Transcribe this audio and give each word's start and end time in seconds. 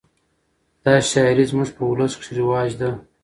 دا 0.83 0.93
شاعري 1.11 1.45
زموږ 1.51 1.69
په 1.75 1.81
اولس 1.89 2.13
کښي 2.19 2.33
رواج 2.39 2.69
ده. 2.81 2.89